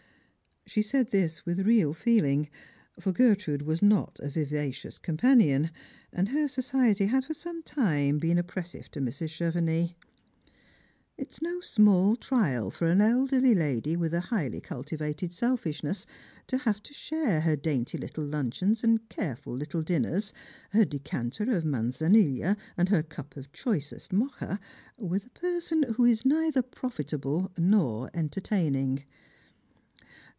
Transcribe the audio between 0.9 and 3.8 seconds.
this with real feeling; for Gertrnde